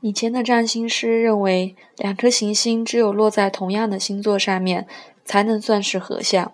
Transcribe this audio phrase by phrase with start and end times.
[0.00, 4.86] 以前的占星师认为，两颗行星只有落在同样的星座上面，
[5.24, 6.52] 才能算是合相。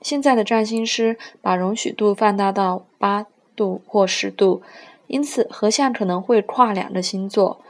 [0.00, 4.62] 现在的占星师把容许度放大到八度或十度，
[5.06, 7.60] 因此合相可能会跨两个星座。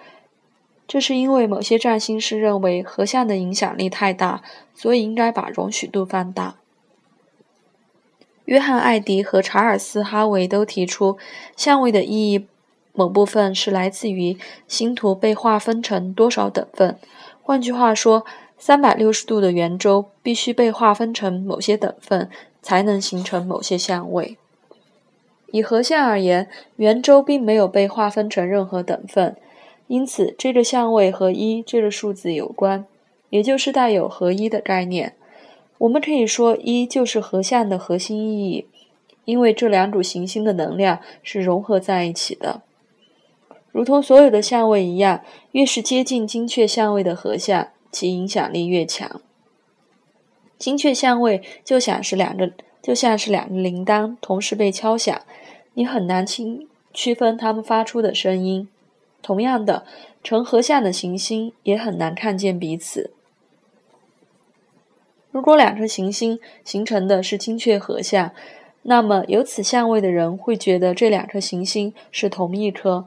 [0.86, 4.42] 这是因为某些占星师认为合相的影响力太大，
[4.74, 6.56] 所以应该把容许度放大。
[8.44, 11.18] 约翰·艾迪和查尔斯·哈维都提出，
[11.56, 12.46] 相位的意义
[13.00, 14.36] 某部分是来自于
[14.68, 16.98] 星图被划分成多少等份。
[17.42, 18.26] 换句话说，
[18.58, 22.28] 三百六十度的圆周必须被划分成某些等份，
[22.60, 24.36] 才能形成某些相位。
[25.50, 29.34] 以合相而言，圆周并没有被划分成任何等份，
[29.86, 32.84] 因此这个相位和一这个数字有关，
[33.30, 35.14] 也就是带有合一的概念。
[35.78, 38.66] 我们可以说，一就是合相的核心意义，
[39.24, 42.60] 因为这两组行星的能量是融合在一起的。
[43.72, 49.20] 如同所有的相位一样，越是接近精确相位的合相，其影响力越强。
[50.58, 55.22] 精确相位就像是两个，就像是两个铃铛同时被敲响，
[55.74, 58.68] 你很难清区分它们发出的声音。
[59.22, 59.84] 同样的，
[60.24, 63.12] 成合相的行星也很难看见彼此。
[65.30, 68.32] 如果两颗行星形成的是精确合相，
[68.82, 73.06] 那么有此相位的人会觉得这两颗行星是同一颗。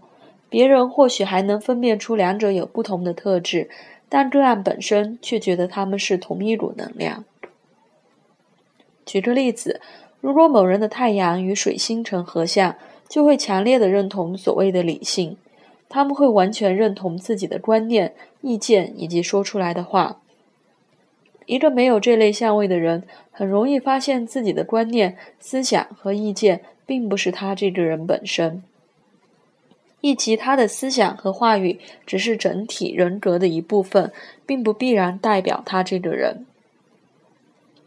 [0.53, 3.71] 别人或许还能分辨出两者有不同的特质，
[4.07, 7.25] 但个案本身却觉得他们是同一股能量。
[9.03, 9.81] 举个例子，
[10.21, 12.75] 如果某人的太阳与水星成合相，
[13.09, 15.37] 就会强烈的认同所谓的理性，
[15.89, 20.19] 他们会完全认同自己的观念、意见以及说出来的话。
[21.47, 28.61] 一个没有这类相位的人，很容易发现自己的观念、思想和意见并不是他这个人本身，
[30.03, 34.11] 以及他的思想和话语只是整体人格的一部分，
[34.45, 36.45] 并不必然代表他这个人。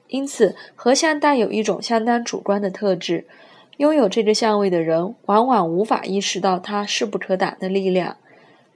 [0.09, 3.27] 因此，合相带有一种相当主观的特质。
[3.77, 8.17] 拥有这个相位的人，往往无法意识到它势不可挡的力量。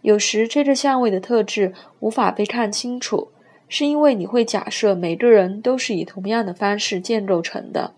[0.03, 3.29] 有时，这个相位的特质无法被看清楚。
[3.71, 7.95] 是因为你会假设每个人都是以同样的方式建构成的，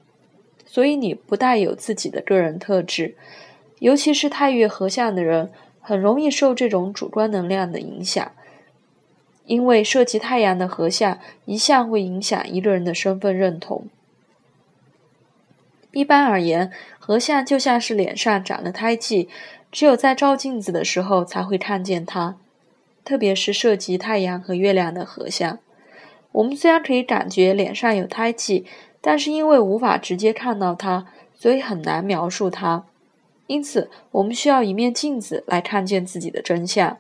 [0.65, 3.17] 所以你不带有自己的个人特质。
[3.83, 5.51] 尤其是太月合相的人，
[5.81, 8.31] 很容易受这种主观能量的影响，
[9.45, 13.89] 因为涉及太阳的合相一向会影响一个人的身份认同。
[15.91, 16.71] 一般而言，
[17.01, 19.29] 合相就像是脸上长了胎记，
[19.73, 22.37] 只有在照镜子的时候才会看见它。
[23.05, 25.59] 特别是涉及太阳和月亮的合相，
[26.31, 28.65] 我们虽然可以感觉脸上有胎记，
[29.01, 32.85] 但是因为无法直接看到它，所以很难描述它。
[33.47, 36.99] 因此，我们需要一面镜子来看见自己的真相。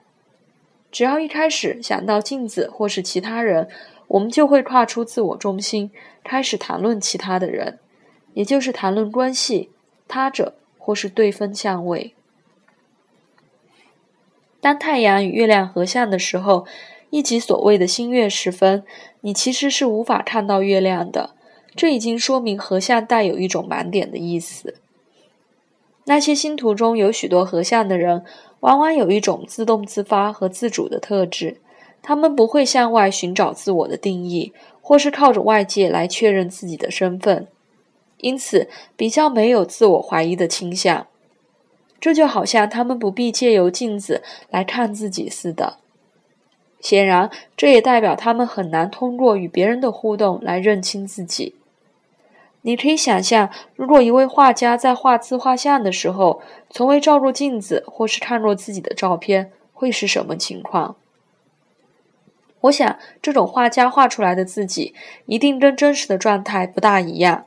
[0.91, 3.69] 只要一开始想到镜子或是其他人，
[4.09, 5.91] 我们就会跨出自我中心，
[6.23, 7.79] 开始谈论其他的人，
[8.35, 9.71] 也就是谈论关系、
[10.07, 12.15] 他者或是对分相位。
[14.61, 16.67] 当太阳与月亮合相的时候，
[17.11, 18.85] 以及所谓的新月时分，
[19.23, 21.35] 你其实是无法看到月亮的。
[21.75, 24.75] 这已经说明合相带有一种盲点的意思。
[26.05, 28.25] 那些星图中有许多合相的人，
[28.61, 31.61] 往往有一种自动自发和自主的特质，
[32.03, 37.47] 他们不会向外寻找自我的定义，或是靠着外界来确认自己的身份，
[38.19, 41.07] 因此比较没有自我怀疑的倾向。
[42.01, 45.79] 这就好像他们不必借由镜子来看自己似的。
[46.81, 51.55] 显然，这也代表他们很难通过与别人的互动来认清自己。
[52.63, 56.41] 你可以想象，如果一位画家在画自画像的时候，
[56.71, 60.97] 从未照过镜子或是看过自己的照片，会是什么情况？
[62.61, 64.95] 我想，这种画家画出来的自己，
[65.27, 67.47] 一定跟真实的状态不大一样。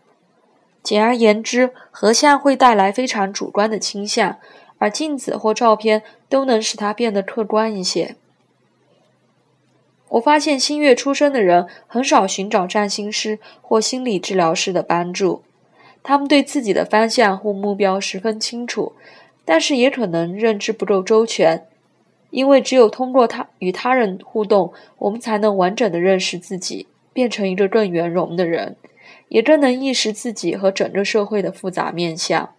[0.83, 4.37] 简而言之，合相会带来非常主观的倾向，
[4.77, 8.17] 而镜子或照片都能使它变得客观一些。
[10.09, 15.43] 我发现新月出生的人很少寻找占星师或心理治疗师的帮助，
[16.03, 18.93] 他们对自己的方向或目标十分清楚，
[19.43, 21.65] 但是也可能认知不够周全，
[22.29, 28.75] 因为只有通过他与他人互动，我们才能完整的认识自己，变成一个更圆融的人。
[29.29, 32.51] 也更能意识自己和整个社会的复杂面相。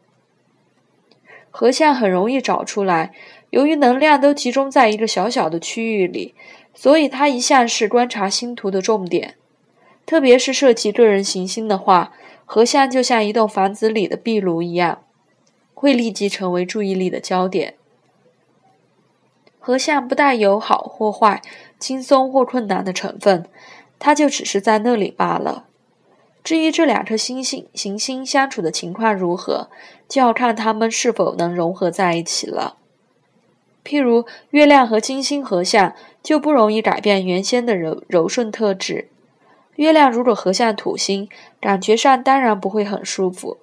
[1.58, 3.14] 合相很容易找出来，
[3.48, 6.34] 由于能量都集中在一个小小的区域里，
[6.74, 9.36] 所以它一向是观察星图的重点。
[10.04, 12.12] 特别是涉及个人行星的话，
[12.44, 15.04] 合相就像一栋房子里的壁炉一样，
[15.72, 17.76] 会立即成为注意力的焦点。
[19.58, 21.40] 合相不带有好或坏、
[21.78, 23.46] 轻松或困难的成分，
[23.98, 25.64] 它就只是在那里罢了。
[26.46, 29.68] 至于这两颗星星行星相处的情况如何，
[30.08, 32.76] 就要看它们是否能融合在一起了。
[33.84, 39.08] 譬如月亮和金星合相，就不容易改变原先的柔柔顺特质。
[39.74, 41.28] 月亮如果合相土星，
[41.60, 43.58] 感觉上当然不会很舒服，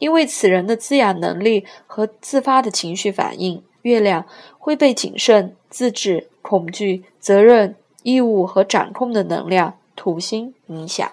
[0.00, 4.26] 因为此人的滋养能力和自发的情绪反应，月亮
[4.58, 11.08] 会被谨慎、自制、恐惧、责任、义务和掌控的能量土星影响。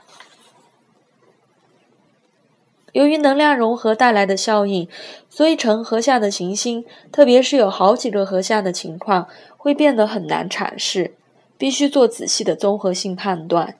[2.98, 4.88] 由于能量融合带来的效应，
[5.30, 11.14] 所以成合相的行星，特别是有好几个合相的情况，会变得很难阐释，
[11.60, 13.76] 必须做仔细的综合性判断。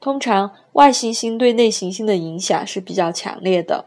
[0.00, 3.84] 通常，外行星对内行星的影响是比较强烈的。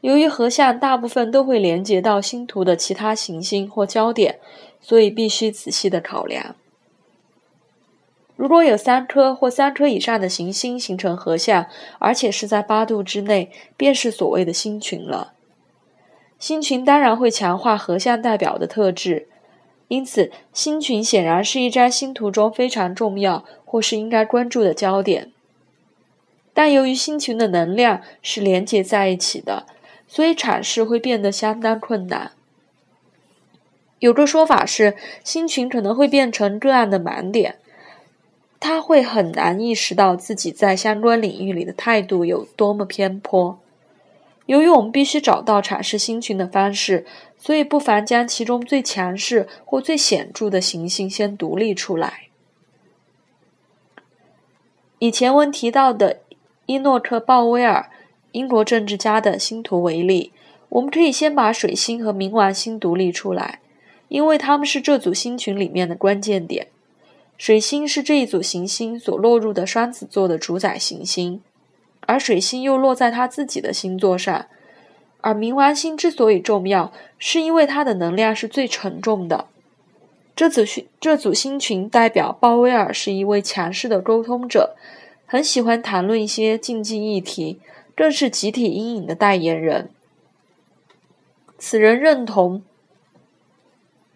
[0.00, 4.38] 由于合相大部分都会连接到星图的其他行星或焦点，
[4.80, 6.56] 所以必须仔细的考量。
[8.40, 11.66] 如果有三颗或三颗以上的行星形成合相，
[11.98, 15.34] 而且是在八度之内，便是所谓的星群了。
[16.38, 19.28] 星群当然会强化合相代表的特质，
[19.88, 25.30] 因此星群显然是一张星图中非常重要或是应该关注的焦点。
[26.54, 29.66] 但由于星群的能量是连接在一起的，
[30.08, 32.32] 所以阐释会变得相当困难。
[33.98, 37.56] 有个说法是，星群可能会变成个案的盲点。
[38.60, 43.58] 他会很难意识到自己在相关领域里的态度有多么偏颇。
[44.44, 47.06] 由于我们必须找到阐释星群的方式，
[47.38, 52.28] 所以不妨将其中最强势或最显著的行星先独立出来。
[54.98, 56.20] 以前文提到的
[56.66, 57.88] 伊诺克·鲍威尔，
[58.32, 60.32] 英国政治家的星图为例，
[60.68, 63.60] 我们可以先把水星和冥王星独立出来，
[64.08, 66.66] 因为它们是这组星群里面的关键点。
[67.40, 71.40] 水星是这一组行星所落入的双子座的主宰行星，
[72.00, 74.44] 而水星又落在它自己的星座上。
[75.22, 79.46] 而冥王星之所以重要，是因为它的能量是最沉重的。
[80.36, 84.76] 这组星这组星群代表鲍威尔是一位强势的沟通者，
[85.24, 87.58] 很喜欢谈论一些禁忌议题，
[87.96, 89.88] 更是集体阴影的代言人。
[91.56, 92.62] 此人认同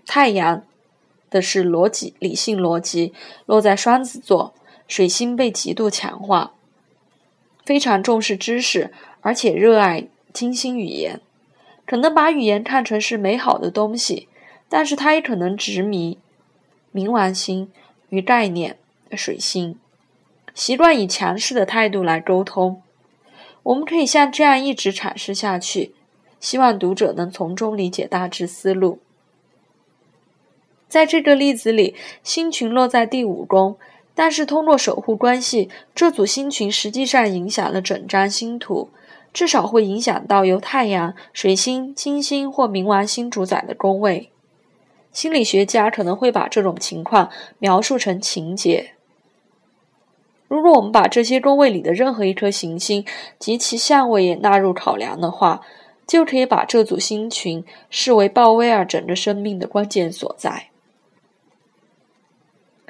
[0.05, 0.63] 太阳。
[1.35, 3.13] 的是逻辑、理性逻辑
[3.45, 4.55] 落在双子座，
[4.87, 6.53] 水星被极度强化，
[7.65, 11.21] 非常重视知识，而且热爱精心语言，
[11.85, 14.29] 可能把语言看成是美好的东西，
[14.69, 16.19] 但是他也可能执迷
[16.95, 17.73] 冥王星
[18.11, 18.79] 与概念
[19.17, 19.77] 水星，
[20.55, 22.81] 习惯以强势的态度来沟通。
[23.65, 25.97] 我们可以像这样一直阐释下去，
[26.39, 29.01] 希望读者能从中理解大致思路。
[30.95, 33.77] 在这个例子里，星群落在第五宫，
[34.15, 38.91] 但是通过守护关系，这组星群实际上影响了整张星图，
[39.33, 44.31] 至少会影响到由太阳、水星、金星或冥王星主宰的宫位。
[45.11, 48.93] 心理学家可能会把这种情况描述成情节。
[50.47, 53.05] 如果我们把这些宫位里的任何一颗行星
[53.41, 55.63] 及其相位也纳入考量的话，
[56.07, 60.69] 就可以把这组星群视为鲍威尔整个生命的关键所在。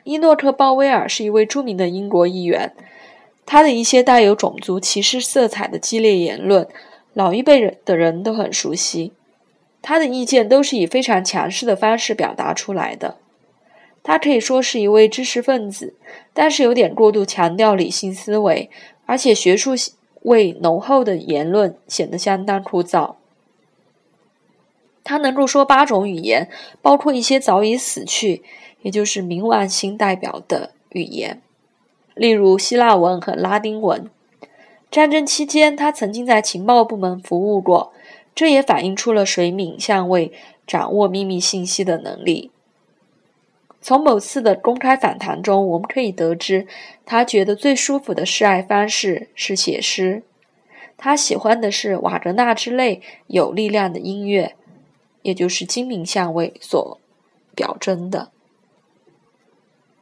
[0.05, 2.73] 伊诺克·鲍威尔是一位著名的英国议员，
[3.47, 6.69] 他的一些带有种族歧视色彩的激烈言论，
[7.15, 9.13] 老一辈人的人都很熟悉。
[9.81, 13.17] 他的意见都是以非常强势的方式表达出来的。
[14.03, 15.95] 他可以说是一位知识分子，
[16.35, 18.69] 但是有点过度强调理性思维，
[19.07, 19.71] 而且学术
[20.23, 23.15] 味浓厚的言论显得相当枯燥。
[25.15, 26.49] 他能够说八种语言，
[26.83, 28.43] 包括一些早已死去。
[28.83, 31.41] 也就是冥王星代表的语言，
[32.15, 34.11] 例如希腊文和拉丁文。
[34.91, 37.93] 战争期间，他曾经在情报部门服务过，
[38.35, 40.33] 这也反映出了水敏相位
[40.67, 42.51] 掌握秘密信息的能力。
[43.81, 46.67] 从某次的公开访谈中，我们可以得知，
[47.07, 50.25] 他觉得最舒服的示爱方式是写诗。
[50.97, 54.55] 他喜欢的是瓦格纳之类有力量的音乐，
[55.25, 57.01] 也就是精明相位所
[57.55, 58.31] 表征的。